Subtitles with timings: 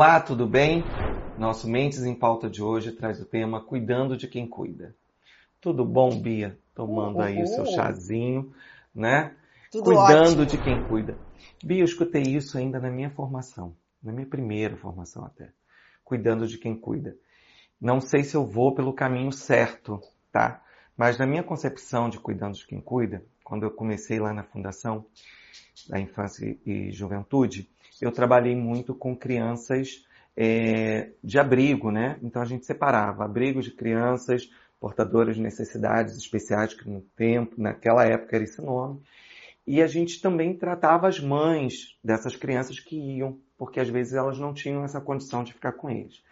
[0.00, 0.82] Olá, tudo bem?
[1.36, 4.96] Nosso Mentes em Pauta de hoje traz o tema Cuidando de quem cuida.
[5.60, 6.58] Tudo bom, Bia?
[6.74, 7.22] Tomando uhum.
[7.22, 8.50] aí o seu chazinho,
[8.94, 9.36] né?
[9.70, 10.46] Tudo Cuidando ótimo.
[10.46, 11.20] de quem cuida.
[11.62, 15.50] Bia, eu escutei isso ainda na minha formação, na minha primeira formação até.
[16.02, 17.14] Cuidando de quem cuida.
[17.78, 20.00] Não sei se eu vou pelo caminho certo,
[20.32, 20.64] tá?
[20.96, 25.04] Mas na minha concepção de cuidando de quem cuida, quando eu comecei lá na Fundação
[25.88, 27.68] da Infância e Juventude,
[28.00, 30.06] eu trabalhei muito com crianças
[30.36, 32.16] é, de abrigo, né?
[32.22, 38.04] Então a gente separava abrigos de crianças portadoras de necessidades especiais, que no tempo, naquela
[38.04, 39.02] época era esse nome.
[39.66, 44.38] E a gente também tratava as mães dessas crianças que iam, porque às vezes elas
[44.38, 46.22] não tinham essa condição de ficar com eles.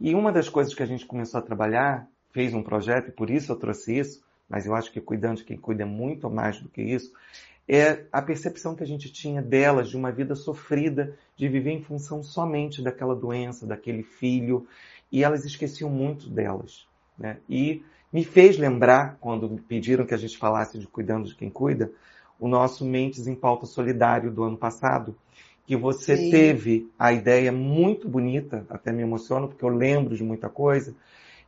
[0.00, 3.28] E uma das coisas que a gente começou a trabalhar, fez um projeto, e por
[3.28, 6.60] isso eu trouxe isso, mas eu acho que cuidando de quem cuida é muito mais
[6.60, 7.12] do que isso,
[7.66, 11.82] é a percepção que a gente tinha delas de uma vida sofrida, de viver em
[11.82, 14.66] função somente daquela doença, daquele filho,
[15.10, 16.86] e elas esqueciam muito delas.
[17.18, 17.38] Né?
[17.48, 21.50] E me fez lembrar, quando me pediram que a gente falasse de cuidando de quem
[21.50, 21.90] cuida,
[22.38, 25.16] o nosso Mentes em Pauta Solidário do ano passado,
[25.66, 26.30] que você Sim.
[26.30, 30.94] teve a ideia muito bonita, até me emociono porque eu lembro de muita coisa,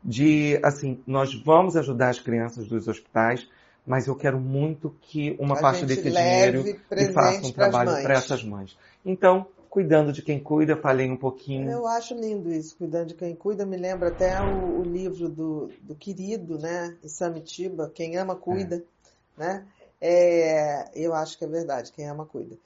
[0.03, 3.49] de assim, nós vamos ajudar as crianças dos hospitais,
[3.87, 8.15] mas eu quero muito que uma a parte desse dinheiro e faça um trabalho para
[8.15, 8.77] essas mães.
[9.05, 11.71] Então, cuidando de quem cuida, falei um pouquinho.
[11.71, 15.71] Eu acho lindo isso, cuidando de quem cuida, me lembra até o, o livro do,
[15.83, 18.85] do querido, né, Isamitiba, Quem Ama Cuida,
[19.39, 19.41] é.
[19.41, 19.67] né?
[20.01, 22.57] É, eu acho que é verdade, quem ama cuida.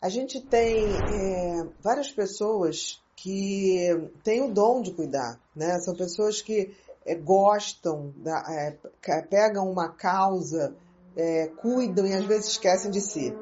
[0.00, 5.78] A gente tem é, várias pessoas que têm o dom de cuidar, né?
[5.78, 6.74] São pessoas que
[7.06, 8.76] é, gostam, da, é,
[9.22, 10.74] pegam uma causa,
[11.16, 13.32] é, cuidam e às vezes esquecem de si.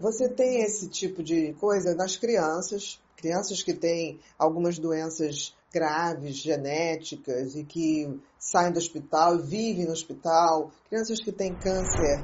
[0.00, 7.54] Você tem esse tipo de coisa nas crianças, crianças que têm algumas doenças graves, genéticas
[7.54, 12.20] e que saem do hospital, vivem no hospital, crianças que têm câncer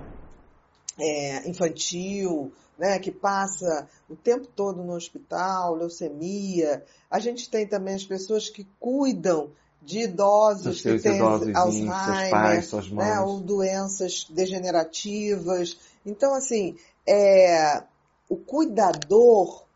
[0.99, 6.85] é, infantil, né, que passa o tempo todo no hospital, leucemia.
[7.11, 9.51] A gente tem também as pessoas que cuidam
[9.83, 15.79] de idosos que têm Alzheimer, pais, né, ou doenças degenerativas.
[16.05, 16.77] Então, assim,
[17.07, 17.83] é,
[18.29, 19.67] o cuidador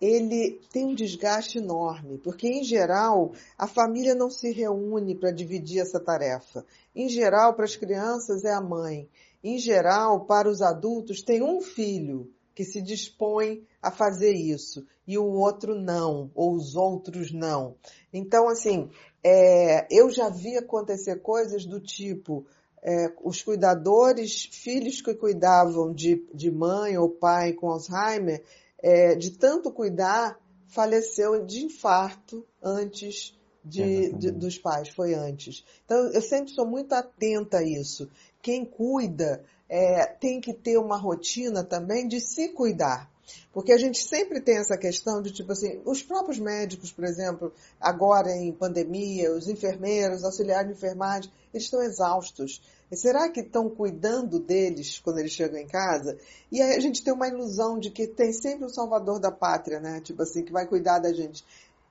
[0.00, 5.80] ele tem um desgaste enorme, porque em geral a família não se reúne para dividir
[5.80, 6.64] essa tarefa.
[6.94, 9.08] Em geral, para as crianças é a mãe.
[9.48, 15.16] Em geral, para os adultos tem um filho que se dispõe a fazer isso e
[15.16, 17.76] o outro não, ou os outros não.
[18.12, 18.90] Então, assim,
[19.22, 22.44] é, eu já vi acontecer coisas do tipo
[22.82, 28.42] é, os cuidadores, filhos que cuidavam de, de mãe ou pai com Alzheimer,
[28.82, 35.64] é, de tanto cuidar, faleceu de infarto antes de, de, dos pais, foi antes.
[35.84, 38.08] Então, eu sempre sou muito atenta a isso.
[38.40, 43.10] Quem cuida é, tem que ter uma rotina também de se cuidar.
[43.52, 47.52] Porque a gente sempre tem essa questão de, tipo assim, os próprios médicos, por exemplo,
[47.80, 52.60] agora em pandemia, os enfermeiros, auxiliares de enfermagem, eles estão exaustos.
[52.90, 56.16] E será que estão cuidando deles quando eles chegam em casa?
[56.52, 59.32] E aí a gente tem uma ilusão de que tem sempre o um salvador da
[59.32, 60.00] pátria, né?
[60.00, 61.44] Tipo assim, que vai cuidar da gente.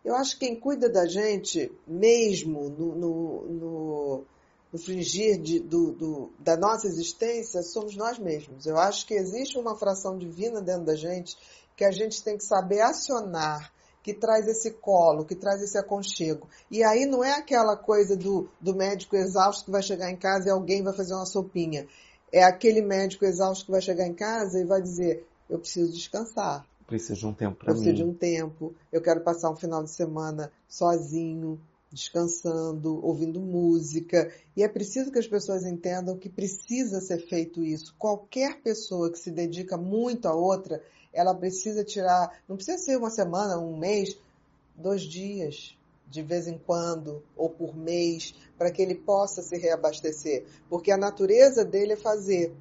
[0.06, 4.26] Eu acho que quem cuida da gente, mesmo no, no, no,
[4.72, 8.68] no de, do, do, da nossa existência, somos nós mesmos.
[8.68, 11.36] Eu acho que existe uma fração divina dentro da gente
[11.76, 13.74] que a gente tem que saber acionar
[14.04, 16.48] que traz esse colo, que traz esse aconchego.
[16.70, 20.48] E aí não é aquela coisa do, do médico exausto que vai chegar em casa
[20.48, 21.88] e alguém vai fazer uma sopinha.
[22.32, 26.64] É aquele médico exausto que vai chegar em casa e vai dizer: Eu preciso descansar.
[26.88, 27.80] Preciso de um tempo para mim.
[27.80, 28.76] Preciso de um tempo.
[28.92, 31.60] Eu quero passar um final de semana sozinho,
[31.92, 34.32] descansando, ouvindo música.
[34.56, 37.96] E é preciso que as pessoas entendam que precisa ser feito isso.
[37.98, 40.82] Qualquer pessoa que se dedica muito a outra,
[41.14, 44.18] ela precisa tirar, não precisa ser uma semana, um mês,
[44.76, 45.78] dois dias,
[46.08, 50.46] de vez em quando, ou por mês, para que ele possa se reabastecer.
[50.70, 52.54] Porque a natureza dele é fazer,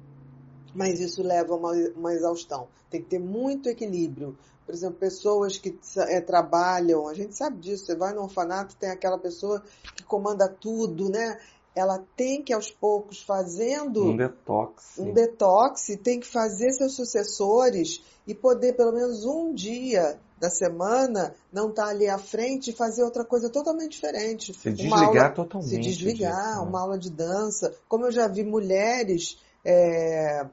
[0.75, 2.67] mas isso leva a uma, uma exaustão.
[2.89, 4.37] Tem que ter muito equilíbrio.
[4.65, 8.89] Por exemplo, pessoas que é, trabalham, a gente sabe disso, você vai no orfanato, tem
[8.89, 9.63] aquela pessoa
[9.95, 11.39] que comanda tudo, né?
[11.75, 18.01] ela tem que aos poucos fazendo um detox, um detox, tem que fazer seus sucessores
[18.25, 22.73] e poder pelo menos um dia da semana não estar tá ali à frente e
[22.73, 24.53] fazer outra coisa totalmente diferente.
[24.53, 25.69] Se desligar aula, totalmente.
[25.69, 26.69] Se desligar, disso, né?
[26.69, 27.73] uma aula de dança.
[27.89, 30.45] Como eu já vi mulheres é,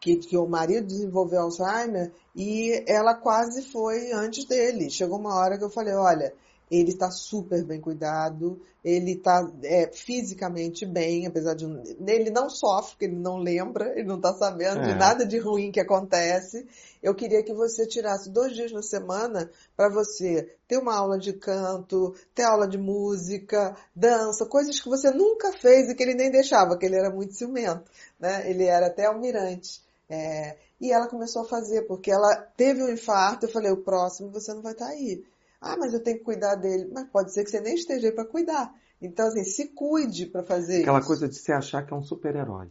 [0.00, 4.90] que, que o marido desenvolveu Alzheimer e ela quase foi antes dele.
[4.90, 6.32] Chegou uma hora que eu falei, olha,
[6.70, 11.64] ele está super bem cuidado, ele está é, fisicamente bem, apesar de
[12.06, 14.88] ele não sofre, porque ele não lembra, ele não está sabendo é.
[14.88, 16.66] de nada de ruim que acontece.
[17.02, 21.32] Eu queria que você tirasse dois dias na semana para você ter uma aula de
[21.32, 26.30] canto, ter aula de música, dança, coisas que você nunca fez e que ele nem
[26.30, 28.48] deixava, que ele era muito ciumento, né?
[28.48, 29.80] Ele era até almirante.
[30.10, 34.30] É, e ela começou a fazer, porque ela teve um infarto, eu falei, o próximo
[34.30, 35.22] você não vai estar tá aí.
[35.60, 36.88] Ah, mas eu tenho que cuidar dele.
[36.92, 38.72] Mas pode ser que você nem esteja aí para cuidar.
[39.00, 41.06] Então, assim, se cuide para fazer Aquela isso.
[41.06, 42.68] coisa de se achar que é um super-herói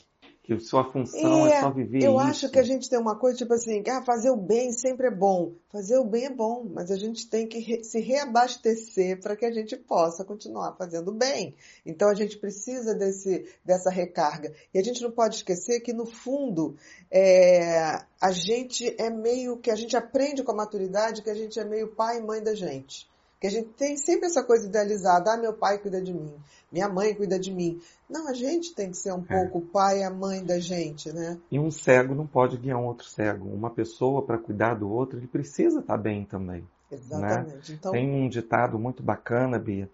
[0.48, 2.20] que sua função é, é só viver eu isso.
[2.22, 5.12] acho que a gente tem uma coisa tipo assim, ah, fazer o bem sempre é
[5.12, 5.52] bom.
[5.70, 9.46] Fazer o bem é bom, mas a gente tem que re se reabastecer para que
[9.46, 11.54] a gente possa continuar fazendo bem.
[11.86, 14.54] Então a gente precisa desse, dessa recarga.
[14.74, 16.78] E a gente não pode esquecer que no fundo
[17.12, 21.60] é, a gente é meio que a gente aprende com a maturidade que a gente
[21.60, 23.06] é meio pai e mãe da gente.
[23.40, 26.34] Que a gente tem sempre essa coisa idealizada, ah, meu pai cuida de mim,
[26.72, 27.80] minha mãe cuida de mim.
[28.10, 29.26] Não, a gente tem que ser um é.
[29.28, 31.38] pouco o pai e a mãe da gente, né?
[31.52, 33.48] E um cego não pode guiar um outro cego.
[33.48, 36.62] Uma pessoa, para cuidar do outro, ele precisa estar tá bem também.
[36.62, 36.68] Né?
[36.98, 37.72] Exatamente.
[37.72, 37.78] Né?
[37.80, 37.92] Então...
[37.92, 39.90] Tem um ditado muito bacana, Bia,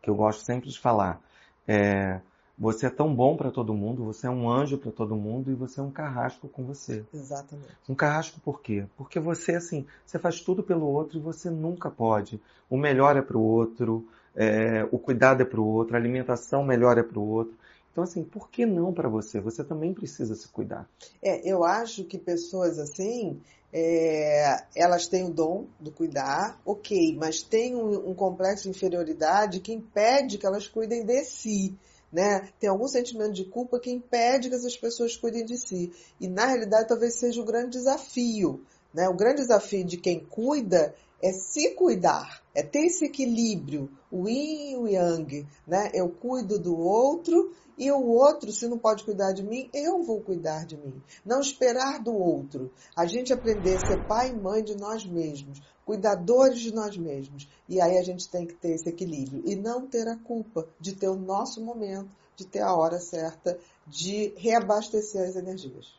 [0.00, 1.20] que eu gosto sempre de falar.
[1.66, 2.20] É,
[2.56, 5.54] você é tão bom para todo mundo, você é um anjo para todo mundo e
[5.54, 7.04] você é um carrasco com você.
[7.12, 7.68] Exatamente.
[7.88, 8.86] Um carrasco por quê?
[8.96, 12.40] Porque você, assim, você faz tudo pelo outro e você nunca pode.
[12.70, 14.06] O melhor é para o outro,
[14.36, 17.56] é, o cuidado é para o outro, a alimentação melhor é para o outro.
[17.90, 19.40] Então, assim, por que não para você?
[19.40, 20.88] Você também precisa se cuidar.
[21.22, 23.40] É, eu acho que pessoas assim,
[23.72, 29.60] é, elas têm o dom do cuidar, ok, mas tem um, um complexo de inferioridade
[29.60, 31.76] que impede que elas cuidem de si
[32.14, 32.48] né?
[32.60, 35.92] Tem algum sentimento de culpa que impede que essas pessoas cuidem de si.
[36.20, 38.64] E na realidade talvez seja o grande desafio,
[38.94, 39.08] né?
[39.08, 44.72] O grande desafio de quem cuida é se cuidar, é ter esse equilíbrio, o yin
[44.72, 45.90] e o yang, né?
[45.92, 50.20] Eu cuido do outro e o outro, se não pode cuidar de mim, eu vou
[50.20, 51.02] cuidar de mim.
[51.24, 52.70] Não esperar do outro.
[52.96, 57.48] A gente aprender a ser pai e mãe de nós mesmos cuidadores de nós mesmos.
[57.68, 60.94] E aí a gente tem que ter esse equilíbrio e não ter a culpa de
[60.94, 65.94] ter o nosso momento, de ter a hora certa, de reabastecer as energias.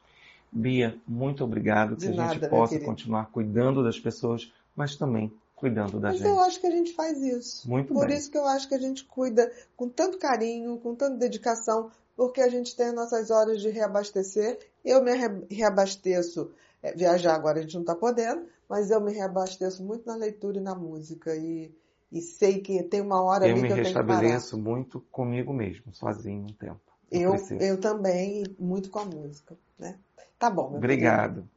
[0.51, 1.95] Bia, muito obrigado.
[1.95, 6.17] De que nada, a gente possa continuar cuidando das pessoas, mas também cuidando da mas
[6.17, 6.27] gente.
[6.27, 7.69] Mas eu acho que a gente faz isso.
[7.69, 8.17] Muito Por bem.
[8.17, 12.41] isso que eu acho que a gente cuida com tanto carinho, com tanta dedicação, porque
[12.41, 14.59] a gente tem as nossas horas de reabastecer.
[14.83, 15.11] Eu me
[15.49, 16.51] reabasteço.
[16.83, 20.57] É, viajar agora a gente não está podendo, mas eu me reabasteço muito na leitura
[20.57, 21.73] e na música e,
[22.11, 24.01] e sei que tem uma hora eu ali que eu tenho que parar.
[24.01, 26.79] Eu me restabeleço muito comigo mesmo, sozinho um tempo.
[27.11, 29.97] Eu, eu, eu também, muito com a música, né?
[30.37, 30.75] Tá bom.
[30.75, 31.35] Obrigado.
[31.35, 31.54] Querido.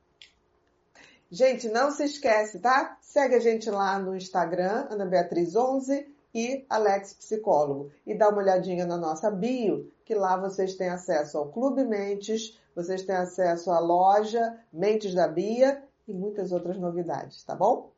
[1.31, 2.97] Gente, não se esquece, tá?
[3.03, 7.91] Segue a gente lá no Instagram, Ana Beatriz 11 e Alex Psicólogo.
[8.07, 12.59] E dá uma olhadinha na nossa bio, que lá vocês têm acesso ao Clube Mentes,
[12.75, 17.93] vocês têm acesso à loja Mentes da Bia e muitas outras novidades, tá bom?